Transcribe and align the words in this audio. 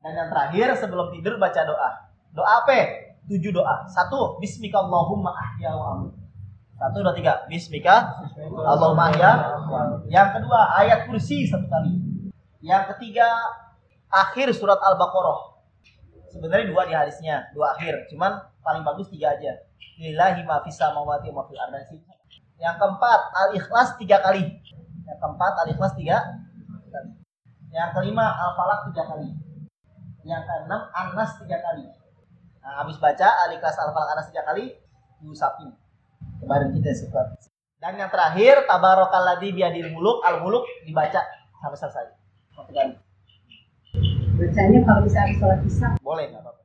Dan 0.00 0.12
yang 0.16 0.28
terakhir 0.32 0.68
sebelum 0.80 1.12
tidur 1.12 1.36
baca 1.36 1.60
doa. 1.68 1.90
Doa 2.32 2.64
apa? 2.64 2.72
Tujuh 3.28 3.52
doa. 3.52 3.84
Satu, 3.84 4.40
Bismikallahumma 4.40 5.28
ahya 5.28 5.76
wa. 5.76 6.08
Satu, 6.80 7.04
dua, 7.04 7.12
tiga. 7.12 7.44
Bismika 7.52 8.24
Allahumma 8.64 9.12
ahya. 9.12 9.60
Yang 10.08 10.40
kedua, 10.40 10.60
ayat 10.80 11.04
kursi 11.04 11.44
satu 11.44 11.68
kali. 11.68 12.00
Yang 12.64 12.96
ketiga, 12.96 13.28
akhir 14.08 14.56
surat 14.56 14.80
Al-Baqarah. 14.80 15.60
Sebenarnya 16.32 16.72
dua 16.72 16.88
di 16.88 16.96
hadisnya, 16.96 17.52
dua 17.52 17.76
akhir. 17.76 18.08
Cuman 18.08 18.40
paling 18.64 18.80
bagus 18.80 19.12
tiga 19.12 19.36
aja. 19.36 19.60
Lillahi 20.00 20.40
ma 20.48 20.64
fis 20.64 20.80
samawati 20.80 21.28
wa 21.28 21.44
fil. 21.44 21.60
Yang 22.56 22.76
keempat, 22.80 23.20
Al-Ikhlas 23.36 24.00
tiga 24.00 24.24
kali. 24.24 24.48
Yang 25.04 25.18
keempat, 25.20 25.52
Al-Ikhlas 25.68 25.92
tiga. 25.92 26.16
Yang 27.68 27.90
kelima, 27.92 28.24
Al-Falaq 28.32 28.88
tiga 28.88 29.04
kali. 29.04 29.49
Yang 30.30 30.46
keenam, 30.46 30.86
Anas 30.94 31.42
tiga 31.42 31.58
kali. 31.58 31.90
Nah, 32.62 32.86
habis 32.86 33.02
baca 33.02 33.28
Al-Ikhlas 33.50 33.74
Al-Falaq 33.82 34.14
Anas 34.14 34.30
tiga 34.30 34.46
kali, 34.46 34.70
diusapin. 35.18 35.74
Kemarin 36.38 36.70
kita 36.70 36.94
sempat. 36.94 37.34
Dan 37.82 37.98
yang 37.98 38.12
terakhir, 38.12 38.62
Tabarakalladzi 38.70 39.50
biadil 39.50 39.90
muluk, 39.90 40.22
al-muluk 40.22 40.62
dibaca 40.86 41.18
sampai 41.58 41.78
selesai. 41.80 42.06
Bacanya 44.38 44.78
kalau 44.86 45.00
bisa 45.04 45.18
habis 45.20 45.36
sholat 45.36 45.60
isya 45.66 45.88
Boleh 46.00 46.30
nggak 46.30 46.40
apa-apa. 46.46 46.59